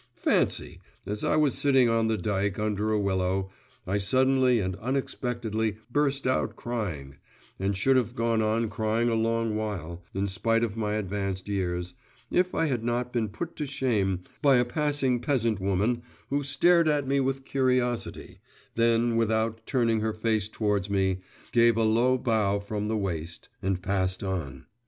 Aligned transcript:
Fancy! 0.17 0.81
as 1.05 1.23
I 1.23 1.35
was 1.35 1.55
sitting 1.55 1.87
on 1.87 2.07
the 2.07 2.17
dike, 2.17 2.57
under 2.57 2.91
a 2.91 2.99
willow, 2.99 3.51
I 3.85 3.99
suddenly 3.99 4.59
and 4.59 4.75
unexpectedly 4.77 5.77
burst 5.91 6.25
out 6.25 6.55
crying, 6.55 7.17
and 7.59 7.77
should 7.77 7.97
have 7.97 8.15
gone 8.15 8.41
on 8.41 8.67
crying 8.67 9.09
a 9.09 9.13
long 9.13 9.55
while, 9.55 10.03
in 10.15 10.25
spite 10.25 10.63
of 10.63 10.75
my 10.75 10.95
advanced 10.95 11.47
years, 11.47 11.93
if 12.31 12.55
I 12.55 12.65
had 12.65 12.83
not 12.83 13.13
been 13.13 13.29
put 13.29 13.55
to 13.57 13.67
shame 13.67 14.21
by 14.41 14.57
a 14.57 14.65
passing 14.65 15.19
peasant 15.19 15.59
woman, 15.59 16.01
who 16.31 16.41
stared 16.41 16.87
at 16.87 17.07
me 17.07 17.19
with 17.19 17.45
curiosity, 17.45 18.39
then, 18.73 19.17
without 19.17 19.67
turning 19.67 19.99
her 19.99 20.13
face 20.13 20.49
towards 20.49 20.89
me, 20.89 21.19
gave 21.51 21.77
a 21.77 21.83
low 21.83 22.17
bow 22.17 22.57
from 22.59 22.87
the 22.87 22.97
waist, 22.97 23.49
and 23.61 23.83
passed 23.83 24.23
on. 24.23 24.65